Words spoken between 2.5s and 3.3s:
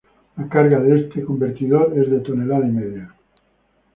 y media.